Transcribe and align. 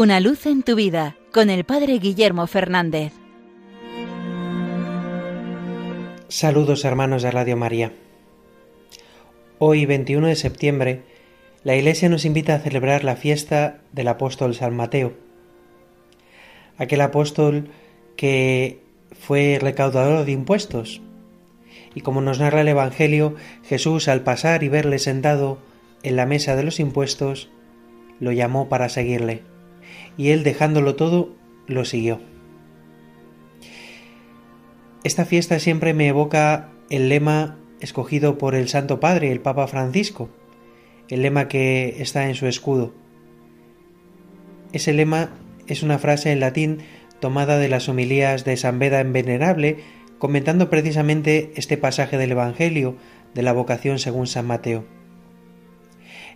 Una 0.00 0.20
luz 0.20 0.46
en 0.46 0.62
tu 0.62 0.76
vida 0.76 1.16
con 1.32 1.50
el 1.50 1.64
Padre 1.64 1.98
Guillermo 1.98 2.46
Fernández. 2.46 3.12
Saludos 6.28 6.84
hermanos 6.84 7.24
de 7.24 7.32
Radio 7.32 7.56
María. 7.56 7.90
Hoy 9.58 9.86
21 9.86 10.28
de 10.28 10.36
septiembre, 10.36 11.02
la 11.64 11.74
Iglesia 11.74 12.08
nos 12.08 12.24
invita 12.24 12.54
a 12.54 12.60
celebrar 12.60 13.02
la 13.02 13.16
fiesta 13.16 13.80
del 13.90 14.06
apóstol 14.06 14.54
San 14.54 14.76
Mateo. 14.76 15.14
Aquel 16.76 17.00
apóstol 17.00 17.68
que 18.14 18.78
fue 19.18 19.58
recaudador 19.60 20.24
de 20.24 20.30
impuestos. 20.30 21.02
Y 21.96 22.02
como 22.02 22.20
nos 22.20 22.38
narra 22.38 22.60
el 22.60 22.68
Evangelio, 22.68 23.34
Jesús 23.64 24.06
al 24.06 24.20
pasar 24.20 24.62
y 24.62 24.68
verle 24.68 25.00
sentado 25.00 25.58
en 26.04 26.14
la 26.14 26.24
mesa 26.24 26.54
de 26.54 26.62
los 26.62 26.78
impuestos, 26.78 27.50
lo 28.20 28.30
llamó 28.30 28.68
para 28.68 28.88
seguirle 28.88 29.42
y 30.18 30.30
él 30.30 30.42
dejándolo 30.42 30.96
todo, 30.96 31.34
lo 31.66 31.86
siguió. 31.86 32.20
Esta 35.04 35.24
fiesta 35.24 35.58
siempre 35.60 35.94
me 35.94 36.08
evoca 36.08 36.70
el 36.90 37.08
lema 37.08 37.56
escogido 37.80 38.36
por 38.36 38.54
el 38.54 38.68
Santo 38.68 39.00
Padre, 39.00 39.30
el 39.30 39.40
Papa 39.40 39.68
Francisco, 39.68 40.28
el 41.08 41.22
lema 41.22 41.48
que 41.48 42.02
está 42.02 42.28
en 42.28 42.34
su 42.34 42.46
escudo. 42.46 42.92
Ese 44.72 44.92
lema 44.92 45.30
es 45.68 45.82
una 45.82 45.98
frase 45.98 46.32
en 46.32 46.40
latín 46.40 46.78
tomada 47.20 47.58
de 47.58 47.68
las 47.68 47.88
homilías 47.88 48.44
de 48.44 48.56
San 48.56 48.78
Beda 48.78 49.00
en 49.00 49.12
Venerable, 49.12 49.78
comentando 50.18 50.68
precisamente 50.68 51.52
este 51.54 51.76
pasaje 51.76 52.18
del 52.18 52.32
Evangelio 52.32 52.96
de 53.34 53.42
la 53.42 53.52
vocación 53.52 54.00
según 54.00 54.26
San 54.26 54.46
Mateo. 54.46 54.84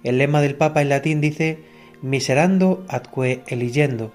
El 0.05 0.19
lema 0.19 0.41
del 0.41 0.55
Papa 0.55 0.83
en 0.83 0.89
latín 0.89 1.21
dice 1.21 1.72
miserando 2.03 2.85
atque 2.89 3.43
eligiendo, 3.47 4.13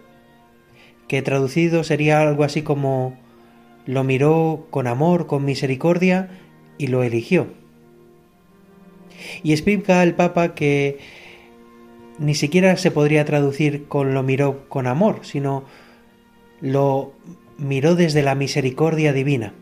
que 1.07 1.21
traducido 1.21 1.83
sería 1.83 2.21
algo 2.21 2.43
así 2.43 2.61
como 2.61 3.17
lo 3.85 4.03
miró 4.03 4.67
con 4.69 4.85
amor, 4.87 5.25
con 5.25 5.45
misericordia 5.45 6.29
y 6.77 6.87
lo 6.87 7.03
eligió. 7.03 7.47
Y 9.41 9.53
explica 9.53 10.03
el 10.03 10.13
Papa 10.13 10.53
que 10.53 10.99
ni 12.19 12.35
siquiera 12.35 12.75
se 12.77 12.91
podría 12.91 13.25
traducir 13.25 13.87
con 13.87 14.13
lo 14.13 14.23
miró 14.23 14.67
con 14.67 14.85
amor, 14.87 15.19
sino 15.23 15.63
lo 16.61 17.13
miró 17.57 17.95
desde 17.95 18.23
la 18.23 18.35
misericordia 18.35 19.13
divina. 19.13 19.53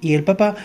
Y 0.00 0.14
el 0.14 0.24
Papa 0.24 0.56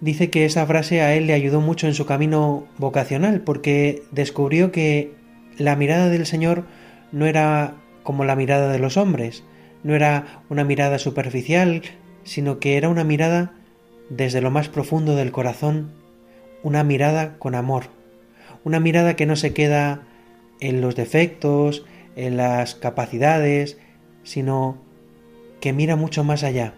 dice 0.00 0.30
que 0.30 0.44
esa 0.44 0.66
frase 0.66 1.00
a 1.00 1.14
él 1.14 1.26
le 1.26 1.32
ayudó 1.32 1.60
mucho 1.60 1.86
en 1.86 1.94
su 1.94 2.06
camino 2.06 2.66
vocacional, 2.78 3.40
porque 3.42 4.02
descubrió 4.10 4.72
que 4.72 5.12
la 5.58 5.76
mirada 5.76 6.08
del 6.08 6.26
Señor 6.26 6.64
no 7.10 7.26
era 7.26 7.76
como 8.02 8.24
la 8.24 8.36
mirada 8.36 8.72
de 8.72 8.78
los 8.78 8.96
hombres, 8.96 9.44
no 9.82 9.94
era 9.94 10.42
una 10.48 10.64
mirada 10.64 10.98
superficial, 10.98 11.82
sino 12.24 12.58
que 12.58 12.76
era 12.76 12.88
una 12.88 13.04
mirada 13.04 13.52
desde 14.08 14.40
lo 14.40 14.50
más 14.50 14.68
profundo 14.68 15.16
del 15.16 15.32
corazón, 15.32 15.92
una 16.62 16.84
mirada 16.84 17.38
con 17.38 17.54
amor, 17.54 17.84
una 18.64 18.80
mirada 18.80 19.16
que 19.16 19.26
no 19.26 19.36
se 19.36 19.52
queda 19.52 20.02
en 20.60 20.80
los 20.80 20.96
defectos, 20.96 21.84
en 22.16 22.36
las 22.36 22.74
capacidades, 22.74 23.78
sino 24.22 24.78
que 25.60 25.72
mira 25.72 25.96
mucho 25.96 26.24
más 26.24 26.44
allá, 26.44 26.74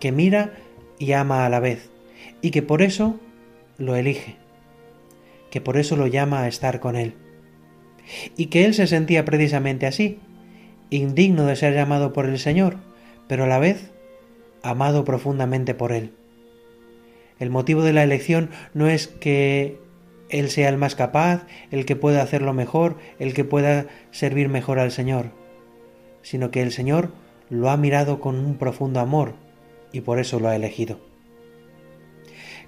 que 0.00 0.12
mira 0.12 0.54
y 0.98 1.12
ama 1.12 1.46
a 1.46 1.48
la 1.48 1.60
vez, 1.60 1.90
y 2.42 2.50
que 2.50 2.62
por 2.62 2.82
eso 2.82 3.18
lo 3.78 3.94
elige, 3.96 4.36
que 5.50 5.60
por 5.60 5.76
eso 5.76 5.96
lo 5.96 6.06
llama 6.06 6.42
a 6.42 6.48
estar 6.48 6.80
con 6.80 6.96
él 6.96 7.14
y 8.36 8.46
que 8.46 8.64
él 8.64 8.74
se 8.74 8.86
sentía 8.86 9.24
precisamente 9.24 9.86
así, 9.86 10.18
indigno 10.90 11.46
de 11.46 11.56
ser 11.56 11.74
llamado 11.74 12.12
por 12.12 12.26
el 12.26 12.38
Señor, 12.38 12.76
pero 13.26 13.44
a 13.44 13.48
la 13.48 13.58
vez 13.58 13.90
amado 14.62 15.04
profundamente 15.04 15.74
por 15.74 15.92
él. 15.92 16.12
El 17.38 17.50
motivo 17.50 17.82
de 17.82 17.92
la 17.92 18.02
elección 18.02 18.50
no 18.74 18.88
es 18.88 19.06
que 19.06 19.78
él 20.28 20.50
sea 20.50 20.68
el 20.68 20.76
más 20.76 20.94
capaz, 20.94 21.46
el 21.70 21.86
que 21.86 21.96
pueda 21.96 22.22
hacerlo 22.22 22.52
mejor, 22.52 22.96
el 23.18 23.32
que 23.34 23.44
pueda 23.44 23.86
servir 24.10 24.48
mejor 24.48 24.78
al 24.78 24.90
Señor, 24.90 25.30
sino 26.22 26.50
que 26.50 26.62
el 26.62 26.72
Señor 26.72 27.12
lo 27.48 27.70
ha 27.70 27.76
mirado 27.76 28.20
con 28.20 28.38
un 28.38 28.56
profundo 28.56 29.00
amor 29.00 29.34
y 29.92 30.00
por 30.00 30.18
eso 30.18 30.40
lo 30.40 30.48
ha 30.48 30.56
elegido. 30.56 31.00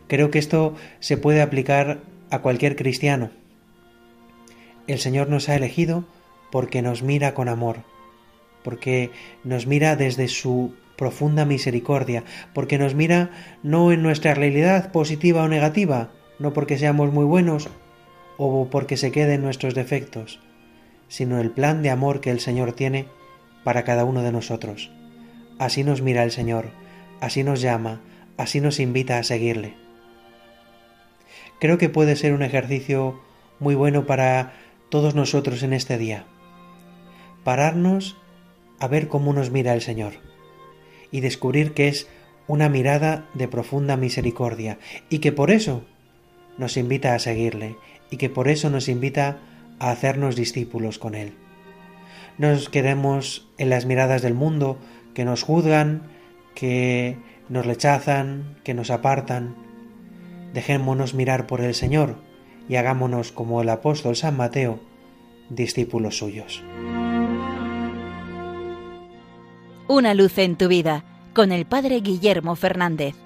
Creo 0.07 0.31
que 0.31 0.39
esto 0.39 0.75
se 1.01 1.17
puede 1.17 1.43
aplicar 1.43 2.01
a 2.31 2.41
cualquier 2.41 2.77
cristiano, 2.77 3.31
el 4.93 4.99
Señor 4.99 5.29
nos 5.29 5.49
ha 5.49 5.57
elegido 5.57 6.05
porque 6.51 6.83
nos 6.83 7.03
mira 7.03 7.35
con 7.35 7.49
amor, 7.49 7.85
porque 8.63 9.11
nos 9.45 9.67
mira 9.67 9.97
desde 9.97 10.29
su 10.29 10.75
profunda 10.97 11.45
misericordia, 11.45 12.25
porque 12.53 12.79
nos 12.79 12.95
mira 12.95 13.31
no 13.63 13.93
en 13.93 14.03
nuestra 14.03 14.35
realidad 14.35 14.93
positiva 14.93 15.43
o 15.43 15.49
negativa, 15.49 16.11
no 16.39 16.53
porque 16.53 16.79
seamos 16.79 17.13
muy 17.13 17.25
buenos 17.25 17.69
o 18.37 18.69
porque 18.71 18.97
se 18.97 19.13
queden 19.13 19.43
nuestros 19.43 19.75
defectos, 19.75 20.41
sino 21.09 21.41
el 21.41 21.51
plan 21.51 21.83
de 21.83 21.91
amor 21.91 22.21
que 22.21 22.31
el 22.31 22.41
Señor 22.41 22.73
tiene 22.73 23.07
para 23.65 23.85
cada 23.85 24.05
uno 24.05 24.23
de 24.23 24.33
nosotros. 24.33 24.91
Así 25.59 25.85
nos 25.85 26.03
mira 26.03 26.23
el 26.23 26.31
Señor, 26.31 26.71
así 27.21 27.45
nos 27.45 27.61
llama, 27.61 28.01
así 28.37 28.61
nos 28.61 28.81
invita 28.81 29.19
a 29.19 29.23
seguirle. 29.23 29.75
Creo 31.61 31.77
que 31.77 31.91
puede 31.91 32.17
ser 32.17 32.33
un 32.33 32.43
ejercicio 32.43 33.21
muy 33.59 33.75
bueno 33.75 34.07
para 34.07 34.55
todos 34.91 35.15
nosotros 35.15 35.63
en 35.63 35.73
este 35.73 35.97
día. 35.97 36.27
Pararnos 37.45 38.17
a 38.79 38.89
ver 38.89 39.09
cómo 39.09 39.33
nos 39.33 39.51
mira 39.51 39.73
el 39.73 39.81
Señor 39.81 40.15
y 41.11 41.21
descubrir 41.21 41.73
que 41.73 41.89
es 41.89 42.09
una 42.49 42.69
mirada 42.69 43.29
de 43.35 43.49
profunda 43.49 43.97
misericordia 43.97 44.79
y 45.09 45.21
que 45.21 45.33
por 45.33 45.51
eso 45.51 45.85
nos 46.59 46.77
invita 46.77 47.15
a 47.15 47.19
seguirle 47.19 47.77
y 48.11 48.17
que 48.17 48.29
por 48.29 48.49
eso 48.49 48.69
nos 48.69 48.89
invita 48.89 49.39
a 49.79 49.91
hacernos 49.91 50.37
discípulos 50.37 50.99
con 50.99 51.15
Él. 51.15 51.35
No 52.37 52.49
nos 52.49 52.69
quedemos 52.69 53.49
en 53.59 53.71
las 53.71 53.87
miradas 53.87 54.23
del 54.23 54.35
mundo 54.35 54.79
que 55.15 55.25
nos 55.25 55.43
juzgan, 55.43 56.03
que 56.55 57.17
nos 57.49 57.65
rechazan, 57.65 58.57
que 58.65 58.75
nos 58.75 58.91
apartan. 58.91 59.55
Dejémonos 60.53 61.15
mirar 61.15 61.47
por 61.47 61.61
el 61.61 61.75
Señor 61.75 62.30
y 62.71 62.77
hagámonos 62.77 63.33
como 63.33 63.61
el 63.61 63.69
apóstol 63.69 64.15
San 64.15 64.37
Mateo, 64.37 64.79
discípulos 65.49 66.19
suyos. 66.19 66.63
Una 69.89 70.15
luz 70.15 70.39
en 70.39 70.57
tu 70.57 70.69
vida 70.69 71.05
con 71.35 71.51
el 71.51 71.67
Padre 71.67 72.01
Guillermo 72.01 72.55
Fernández. 72.55 73.17